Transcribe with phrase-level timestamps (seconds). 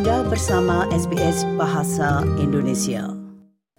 [0.00, 3.04] Anda bersama SBS Bahasa Indonesia.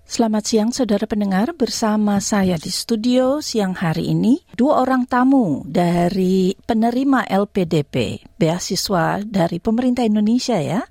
[0.05, 6.54] Selamat siang saudara pendengar bersama saya di studio siang hari ini dua orang tamu dari
[6.54, 10.86] penerima LPDP beasiswa dari pemerintah Indonesia ya.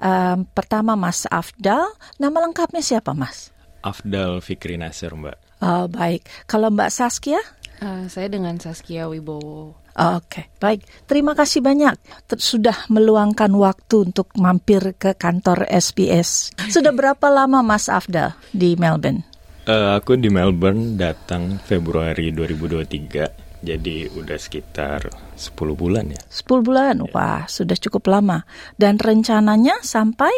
[0.00, 1.84] Um, pertama Mas Afdal,
[2.16, 3.52] nama lengkapnya siapa Mas?
[3.84, 5.60] Afdal Fikri Nasir Mbak.
[5.60, 6.24] Oh, baik.
[6.48, 7.44] Kalau Mbak Saskia?
[7.84, 9.76] Uh, saya dengan Saskia Wibowo.
[9.90, 10.86] Oke, okay, baik.
[11.10, 11.98] Terima kasih banyak
[12.38, 16.54] sudah meluangkan waktu untuk mampir ke kantor SBS.
[16.70, 19.26] Sudah berapa lama Mas Afdal di Melbourne?
[19.66, 23.60] Uh, aku di Melbourne datang Februari 2023.
[23.60, 26.22] Jadi udah sekitar 10 bulan ya.
[26.32, 27.10] 10 bulan, ya.
[27.12, 28.46] wah sudah cukup lama.
[28.78, 30.32] Dan rencananya sampai?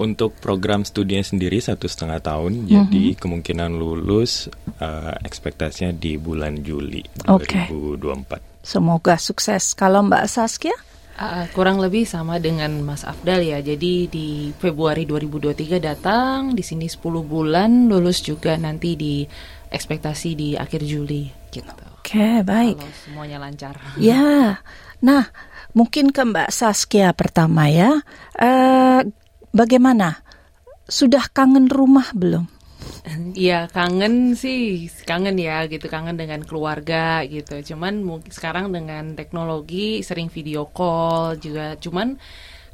[0.00, 2.70] Untuk program studinya sendiri satu setengah tahun, mm -hmm.
[2.72, 4.48] jadi kemungkinan lulus
[4.80, 7.68] uh, ekspektasinya di bulan Juli okay.
[7.68, 8.53] 2024.
[8.64, 9.76] Semoga sukses.
[9.76, 10.72] Kalau Mbak Saskia?
[11.14, 13.60] Uh, kurang lebih sama dengan Mas Afdal ya.
[13.60, 19.22] Jadi di Februari 2023 datang, di sini 10 bulan, lulus juga nanti di
[19.68, 21.70] ekspektasi di akhir Juli gitu.
[22.00, 22.80] Oke, okay, baik.
[22.80, 23.78] Kalau semuanya lancar.
[24.00, 24.58] Ya.
[25.04, 25.28] Nah,
[25.76, 28.00] mungkin ke Mbak Saskia pertama ya.
[28.34, 29.04] Uh,
[29.54, 30.24] bagaimana?
[30.88, 32.53] Sudah kangen rumah belum?
[33.04, 34.88] Iya kangen sih.
[35.08, 35.86] Kangen ya gitu.
[35.92, 37.52] Kangen dengan keluarga gitu.
[37.68, 37.94] Cuman
[38.36, 41.76] sekarang dengan teknologi sering video call juga.
[41.84, 42.16] Cuman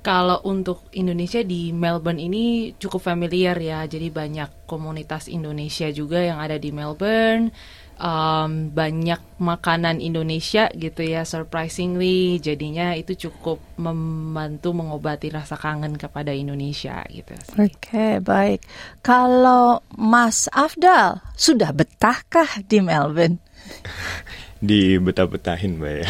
[0.00, 6.40] kalau untuk Indonesia di Melbourne ini cukup familiar ya jadi banyak komunitas Indonesia juga yang
[6.40, 7.52] ada di Melbourne
[8.00, 16.32] um, banyak makanan Indonesia gitu ya surprisingly jadinya itu cukup membantu mengobati rasa kangen kepada
[16.32, 17.36] Indonesia gitu.
[17.60, 18.64] Oke okay, baik.
[19.04, 23.38] Kalau Mas Afdal sudah betahkah di Melbourne?
[24.60, 26.08] di betah-betahin mbak ya.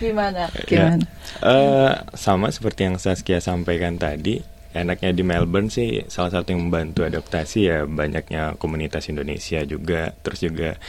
[0.00, 0.42] Gimana?
[0.68, 0.96] Gimana?
[0.96, 4.40] Ya, uh, sama seperti yang Saskia sampaikan tadi,
[4.72, 10.40] enaknya di Melbourne sih salah satu yang membantu adaptasi ya banyaknya komunitas Indonesia juga terus
[10.40, 10.80] juga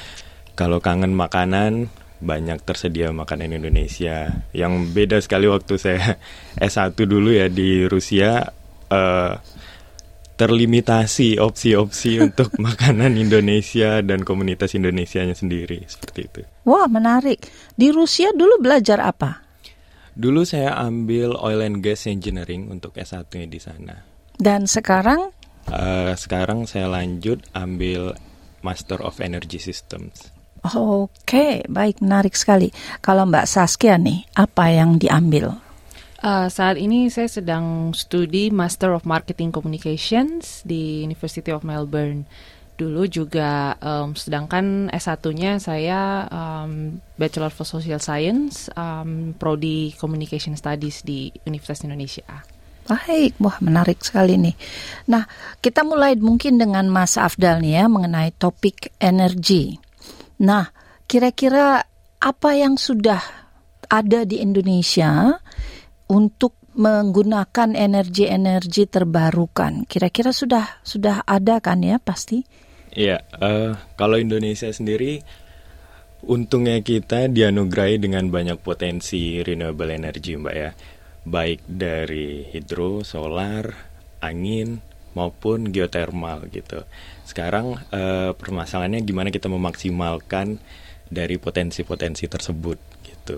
[0.56, 1.91] kalau kangen makanan
[2.23, 6.16] banyak tersedia makanan Indonesia yang beda sekali waktu saya
[6.72, 8.47] S1 dulu ya di Rusia
[8.88, 9.33] uh,
[10.43, 16.41] terlimitasi opsi-opsi untuk makanan Indonesia dan komunitas Indonesianya sendiri seperti itu.
[16.67, 17.47] Wah menarik.
[17.79, 19.39] Di Rusia dulu belajar apa?
[20.13, 23.95] Dulu saya ambil oil and gas engineering untuk S1-nya di sana.
[24.35, 25.31] Dan sekarang?
[25.71, 28.13] Uh, sekarang saya lanjut ambil
[28.61, 30.29] Master of Energy Systems.
[30.63, 31.53] Oke, okay.
[31.67, 32.71] baik menarik sekali.
[33.03, 35.59] Kalau Mbak Saskia nih, apa yang diambil?
[36.23, 42.23] Uh, saat ini saya sedang studi Master of Marketing Communications di University of Melbourne
[42.79, 51.06] dulu juga um, sedangkan S1-nya saya um, Bachelor of Social Science um, prodi Communication Studies
[51.06, 52.25] di Universitas Indonesia.
[52.83, 54.56] Baik, wah menarik sekali nih.
[55.07, 55.23] Nah,
[55.59, 59.75] kita mulai mungkin dengan Mas Afdal nih ya mengenai topik energi.
[60.44, 60.67] Nah,
[61.07, 61.83] kira-kira
[62.19, 63.19] apa yang sudah
[63.88, 65.38] ada di Indonesia
[66.13, 69.90] untuk menggunakan energi-energi terbarukan?
[69.90, 72.46] Kira-kira sudah sudah ada kan ya pasti?
[72.94, 75.25] Iya, uh, kalau Indonesia sendiri
[76.29, 80.72] untungnya kita dianugerahi dengan banyak potensi renewable energy, Mbak ya.
[81.25, 83.66] Baik dari hidro, solar,
[84.22, 84.78] angin
[85.18, 86.85] maupun geothermal gitu.
[87.25, 90.62] Sekarang uh, permasalahannya gimana kita memaksimalkan
[91.09, 93.38] dari potensi-potensi tersebut gitu.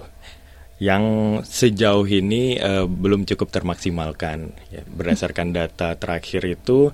[0.75, 1.03] Yang
[1.47, 4.84] sejauh ini uh, belum cukup termaksimalkan ya.
[4.84, 6.91] Berdasarkan data terakhir itu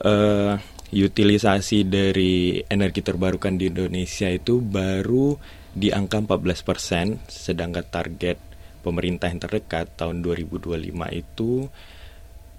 [0.00, 0.54] uh,
[0.90, 5.36] utilisasi dari energi terbarukan di Indonesia itu baru
[5.70, 8.38] di angka 14 persen, sedangkan target
[8.82, 11.68] pemerintah yang terdekat tahun 2025 itu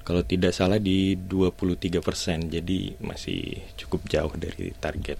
[0.02, 5.20] kalau tidak salah di 23 persen, jadi masih cukup jauh dari target.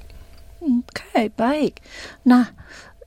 [0.62, 1.82] Oke, okay, baik.
[2.26, 2.50] Nah,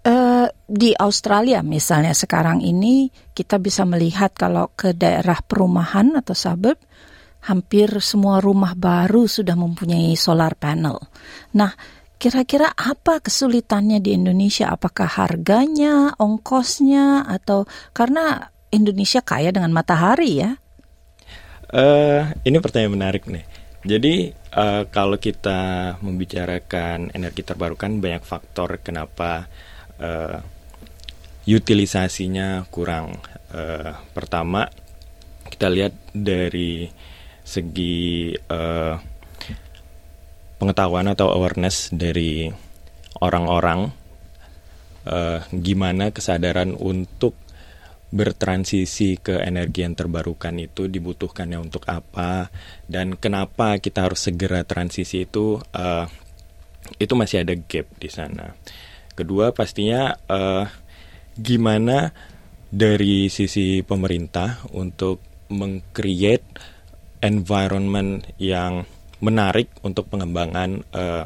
[0.07, 6.81] uh, di Australia misalnya sekarang ini kita bisa melihat kalau ke daerah perumahan atau suburb,
[7.45, 10.97] hampir semua rumah baru sudah mempunyai solar panel.
[11.53, 11.77] Nah,
[12.17, 14.73] kira-kira apa kesulitannya di Indonesia?
[14.73, 20.57] Apakah harganya, ongkosnya, atau karena Indonesia kaya dengan matahari ya?
[21.69, 23.45] Uh, ini pertanyaan menarik nih.
[23.85, 29.45] Jadi uh, kalau kita membicarakan energi terbarukan banyak faktor kenapa
[30.01, 30.41] uh,
[31.45, 33.21] utilisasinya kurang.
[33.55, 34.67] Uh, pertama
[35.47, 36.91] kita lihat dari
[37.45, 38.97] segi uh,
[40.57, 42.49] pengetahuan atau awareness dari
[43.21, 43.93] orang-orang
[45.05, 47.37] uh, gimana kesadaran untuk
[48.15, 52.47] bertransisi ke energi yang terbarukan itu dibutuhkannya untuk apa
[52.87, 56.07] dan kenapa kita harus segera transisi itu uh,
[57.03, 58.55] itu masih ada gap di sana.
[59.19, 60.67] Kedua pastinya uh,
[61.39, 62.11] gimana
[62.75, 66.47] dari sisi pemerintah untuk mengcreate
[67.23, 68.83] environment yang
[69.23, 71.25] menarik untuk pengembangan uh,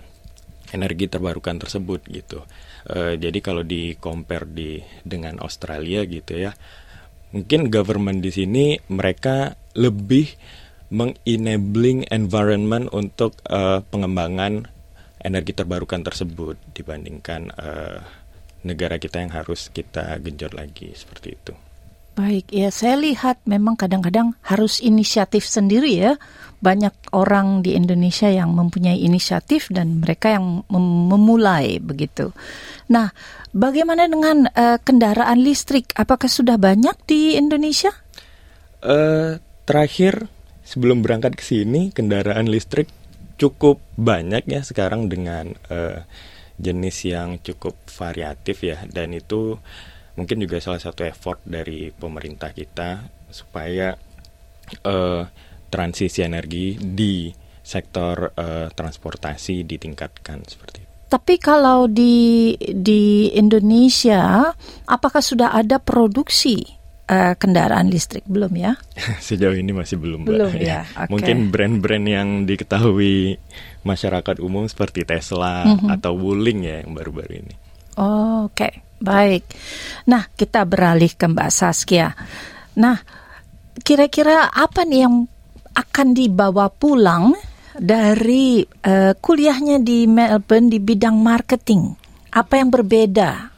[0.70, 2.44] energi terbarukan tersebut gitu.
[2.88, 6.52] Uh, jadi kalau di compare di dengan Australia gitu ya,
[7.32, 10.28] mungkin government di sini mereka lebih
[10.88, 14.64] mengenabling environment untuk uh, pengembangan
[15.20, 18.00] energi terbarukan tersebut dibandingkan uh,
[18.66, 21.55] negara kita yang harus kita genjot lagi seperti itu.
[22.19, 26.12] Baik, ya saya lihat memang kadang-kadang harus inisiatif sendiri ya.
[26.58, 32.34] Banyak orang di Indonesia yang mempunyai inisiatif dan mereka yang mem memulai begitu.
[32.90, 33.14] Nah,
[33.55, 35.94] bagaimana dengan uh, kendaraan listrik?
[35.94, 37.94] Apakah sudah banyak di Indonesia?
[38.82, 40.26] Uh, terakhir
[40.66, 42.90] sebelum berangkat ke sini kendaraan listrik
[43.38, 46.02] cukup banyak ya sekarang dengan uh,
[46.58, 49.56] jenis yang cukup variatif ya dan itu
[50.19, 53.94] mungkin juga salah satu effort dari pemerintah kita supaya
[54.82, 55.22] uh,
[55.70, 57.31] transisi energi di
[57.62, 60.93] sektor uh, transportasi ditingkatkan seperti itu.
[61.08, 64.52] Tapi kalau di di Indonesia,
[64.84, 66.77] apakah sudah ada produksi
[67.08, 68.76] uh, kendaraan listrik belum ya?
[69.26, 70.28] Sejauh ini masih belum.
[70.28, 70.62] Belum Mbak.
[70.62, 70.84] ya.
[70.84, 71.08] Okay.
[71.10, 73.40] Mungkin brand-brand yang diketahui
[73.82, 75.88] masyarakat umum seperti Tesla mm -hmm.
[75.99, 77.55] atau Wuling ya yang baru-baru ini.
[77.99, 78.55] Oh, Oke.
[78.55, 78.72] Okay.
[78.99, 79.46] Baik.
[80.10, 82.10] Nah, kita beralih ke Mbak Saskia.
[82.82, 82.99] Nah,
[83.87, 85.22] kira-kira apa nih yang
[85.70, 87.38] akan dibawa pulang
[87.78, 91.94] dari uh, kuliahnya di Melbourne di bidang marketing?
[92.34, 93.54] Apa yang berbeda?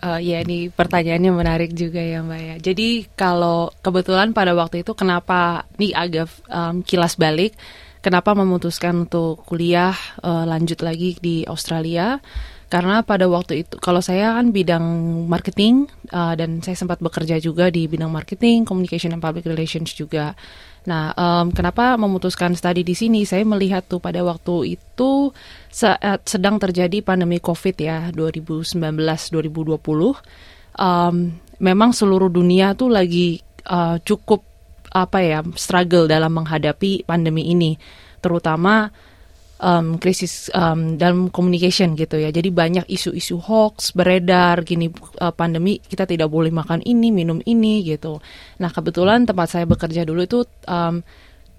[0.00, 2.56] Uh, ya ini pertanyaannya menarik juga ya Mbak ya.
[2.58, 7.54] Jadi kalau kebetulan pada waktu itu kenapa nih agak um, kilas balik,
[8.00, 12.18] kenapa memutuskan untuk kuliah uh, lanjut lagi di Australia?
[12.74, 14.82] karena pada waktu itu kalau saya kan bidang
[15.30, 20.34] marketing uh, dan saya sempat bekerja juga di bidang marketing, communication and public relations juga.
[20.84, 23.24] Nah, um, kenapa memutuskan studi di sini?
[23.24, 25.32] Saya melihat tuh pada waktu itu
[25.72, 29.80] saat sedang terjadi pandemi COVID ya 2019-2020.
[30.74, 34.44] Um, memang seluruh dunia tuh lagi uh, cukup
[34.94, 37.80] apa ya struggle dalam menghadapi pandemi ini,
[38.20, 38.92] terutama
[39.64, 42.28] um, krisis um, dalam communication gitu ya.
[42.28, 44.92] Jadi banyak isu-isu hoax beredar gini
[45.24, 48.20] uh, pandemi kita tidak boleh makan ini, minum ini gitu.
[48.60, 51.00] Nah, kebetulan tempat saya bekerja dulu itu um,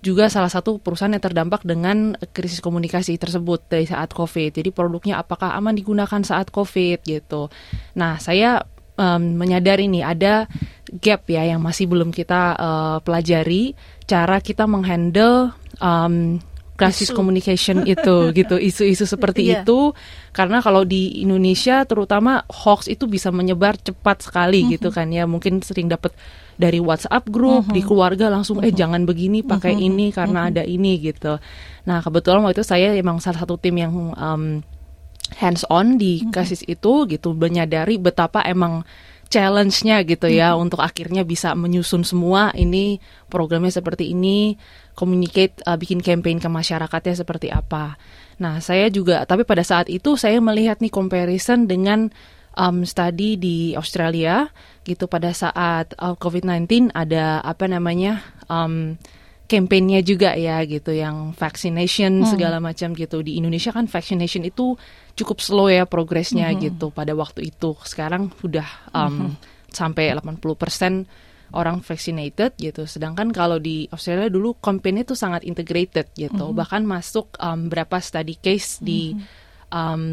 [0.06, 4.54] juga salah satu perusahaan yang terdampak dengan krisis komunikasi tersebut dari saat COVID.
[4.54, 7.50] Jadi produknya apakah aman digunakan saat COVID gitu.
[7.98, 8.62] Nah, saya
[9.02, 10.46] um, menyadari nih ada
[11.02, 13.74] gap ya yang masih belum kita uh, pelajari
[14.06, 16.38] cara kita menghandle um,
[16.76, 17.16] crisis isu.
[17.16, 19.64] communication itu gitu isu-isu seperti yeah.
[19.64, 19.96] itu
[20.36, 24.74] karena kalau di Indonesia terutama hoax itu bisa menyebar cepat sekali mm -hmm.
[24.76, 26.12] gitu kan ya mungkin sering dapat
[26.60, 27.76] dari WhatsApp grup mm -hmm.
[27.76, 28.80] di keluarga langsung eh mm -hmm.
[28.80, 29.90] jangan begini pakai mm -hmm.
[29.90, 30.60] ini karena mm -hmm.
[30.60, 31.34] ada ini gitu
[31.88, 34.60] nah kebetulan waktu itu saya emang salah satu tim yang um,
[35.40, 36.34] hands on di mm -hmm.
[36.36, 38.84] kasus itu gitu menyadari betapa emang
[39.36, 40.64] challenge-nya gitu ya hmm.
[40.64, 44.56] untuk akhirnya bisa menyusun semua ini programnya seperti ini
[44.96, 48.00] communicate uh, bikin campaign ke masyarakatnya seperti apa.
[48.40, 52.08] Nah, saya juga tapi pada saat itu saya melihat nih comparison dengan
[52.56, 54.48] um, study di Australia
[54.88, 58.96] gitu pada saat uh, COVID-19 ada apa namanya um,
[59.46, 62.30] campaignnya juga ya gitu yang vaccination hmm.
[62.34, 64.74] segala macam gitu di Indonesia kan vaccination itu
[65.14, 66.58] cukup slow ya progresnya hmm.
[66.66, 69.34] gitu pada waktu itu sekarang sudah um, hmm.
[69.70, 71.06] sampai 80 persen
[71.54, 72.84] orang vaccinated gitu.
[72.90, 76.36] Sedangkan kalau di Australia dulu campaign itu sangat integrated gitu.
[76.36, 76.60] Mm -hmm.
[76.60, 79.26] Bahkan masuk um, berapa study case di mm -hmm.
[79.72, 80.04] um,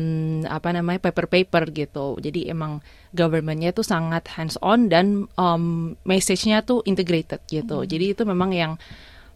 [0.47, 2.21] apa namanya paper-paper gitu.
[2.21, 2.85] Jadi emang
[3.17, 7.81] governmentnya itu sangat hands on dan um, message-nya tuh integrated gitu.
[7.81, 7.91] Mm -hmm.
[7.91, 8.73] Jadi itu memang yang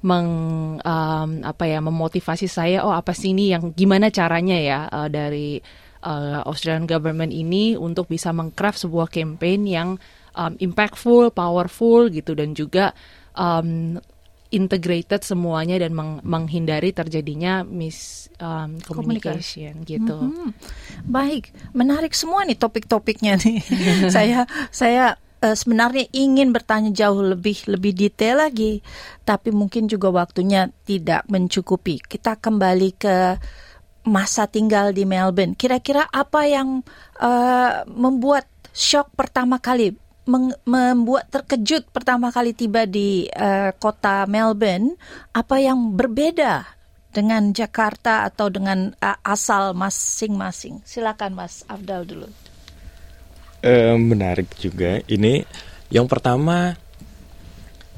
[0.07, 0.31] meng
[0.79, 5.59] um, apa ya memotivasi saya oh apa sih ini yang gimana caranya ya uh, dari
[6.07, 9.89] uh, Australian government ini untuk bisa mengcraft sebuah campaign yang
[10.39, 12.95] um, impactful, powerful gitu dan juga
[13.35, 13.99] um,
[14.55, 20.23] integrated semuanya dan meng menghindari terjadinya mis um, communication gitu.
[20.23, 20.51] Mm -hmm.
[21.03, 23.59] Baik, menarik semua nih topik-topiknya nih.
[24.15, 28.81] saya saya uh, sebenarnya ingin bertanya jauh lebih lebih detail lagi,
[29.27, 32.01] tapi mungkin juga waktunya tidak mencukupi.
[32.01, 33.17] Kita kembali ke
[34.07, 35.59] masa tinggal di Melbourne.
[35.59, 36.81] Kira-kira apa yang
[37.19, 39.99] uh, membuat shock pertama kali
[40.67, 44.99] membuat terkejut pertama kali tiba di uh, kota Melbourne?
[45.31, 46.67] Apa yang berbeda
[47.15, 50.83] dengan Jakarta atau dengan uh, asal masing-masing?
[50.83, 52.27] Silakan Mas Afdal dulu.
[53.99, 55.03] Menarik juga.
[55.05, 55.43] Ini
[55.91, 56.75] yang pertama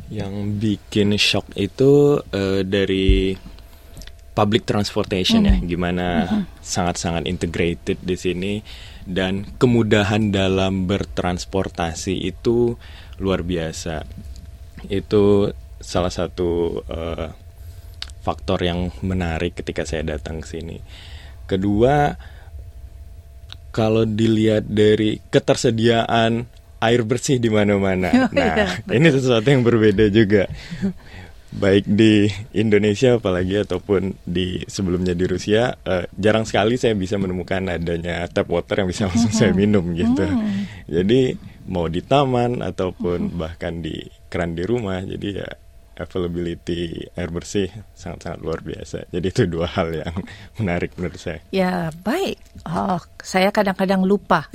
[0.08, 3.36] yang bikin shock itu uh, dari
[4.32, 5.48] public transportation mm.
[5.48, 5.68] ya, mm-hmm.
[5.68, 6.42] gimana mm-hmm.
[6.62, 7.34] sangat-sangat mm -hmm.
[7.36, 8.54] integrated di sini
[9.04, 12.76] dan kemudahan dalam bertransportasi itu
[13.20, 14.04] luar biasa.
[14.88, 17.28] Itu salah satu uh,
[18.22, 20.78] faktor yang menarik ketika saya datang ke sini.
[21.48, 22.12] Kedua,
[23.78, 26.50] kalau dilihat dari ketersediaan
[26.82, 28.10] air bersih di mana-mana.
[28.18, 30.50] Oh, nah, iya, ini sesuatu yang berbeda juga
[31.48, 37.72] baik di Indonesia apalagi ataupun di sebelumnya di Rusia uh, jarang sekali saya bisa menemukan
[37.72, 40.26] adanya tap water yang bisa langsung saya minum gitu.
[40.26, 40.68] Hmm.
[40.90, 41.38] Jadi
[41.70, 43.96] mau di taman ataupun bahkan di
[44.28, 45.48] keran di rumah jadi ya
[45.98, 49.10] availability air bersih sangat-sangat luar biasa.
[49.10, 50.14] Jadi itu dua hal yang
[50.58, 51.42] menarik menurut saya.
[51.50, 52.38] Ya baik.
[52.64, 54.46] Oh, saya kadang-kadang lupa.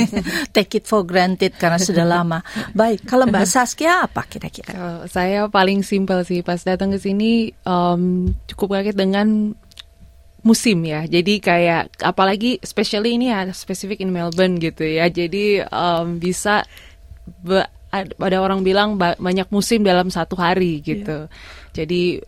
[0.54, 2.40] Take it for granted karena sudah lama.
[2.72, 5.04] Baik, kalau Mbak Saskia apa kira-kira?
[5.10, 9.52] Saya paling simpel sih pas datang ke sini um, cukup kaget dengan
[10.42, 11.06] musim ya.
[11.06, 15.06] Jadi kayak apalagi especially ini ya spesifik in Melbourne gitu ya.
[15.10, 16.66] Jadi um, bisa
[17.92, 21.28] ada orang bilang banyak musim dalam satu hari gitu.
[21.28, 21.70] Yeah.
[21.72, 22.20] Jadi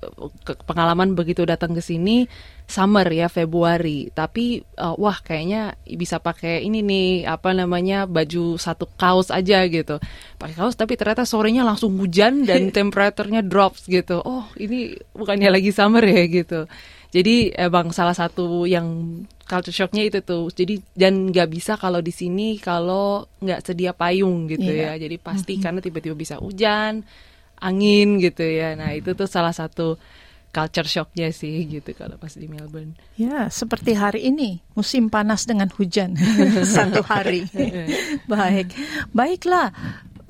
[0.68, 2.28] pengalaman begitu datang ke sini
[2.64, 8.88] summer ya Februari, tapi uh, wah kayaknya bisa pakai ini nih apa namanya baju satu
[8.96, 10.00] kaos aja gitu.
[10.40, 14.20] Pakai kaos tapi ternyata sorenya langsung hujan dan temperaturnya drops gitu.
[14.24, 16.64] Oh, ini bukannya lagi summer ya gitu.
[17.14, 20.50] Jadi emang salah satu yang culture shocknya itu tuh.
[20.50, 24.98] Jadi dan nggak bisa kalau di sini kalau nggak sedia payung gitu yeah.
[24.98, 25.06] ya.
[25.06, 25.64] Jadi pasti mm -hmm.
[25.64, 27.06] karena tiba-tiba bisa hujan,
[27.62, 28.74] angin gitu ya.
[28.74, 29.94] Nah itu tuh salah satu
[30.54, 32.94] culture shocknya sih gitu kalau pas di Melbourne.
[33.18, 36.14] Ya seperti hari ini musim panas dengan hujan
[36.78, 37.46] satu hari.
[38.30, 38.70] Baik,
[39.10, 39.74] baiklah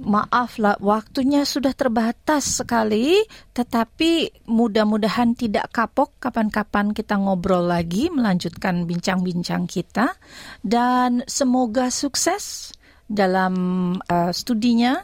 [0.05, 3.25] maaflah waktunya sudah terbatas sekali,
[3.57, 10.15] tetapi mudah-mudahan tidak kapok kapan-kapan kita ngobrol lagi melanjutkan bincang-bincang kita
[10.61, 12.77] dan semoga sukses
[13.09, 13.55] dalam
[14.07, 15.01] uh, studinya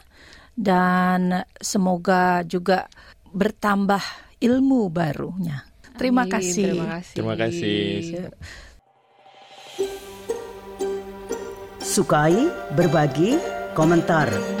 [0.55, 2.85] dan semoga juga
[3.33, 4.01] bertambah
[4.41, 5.65] ilmu barunya.
[5.97, 6.65] Terima Amin, kasih.
[6.71, 7.13] Terima kasih.
[7.13, 7.85] Terima kasih.
[11.81, 12.37] Sukai,
[12.77, 13.35] berbagi,
[13.75, 14.60] komentar.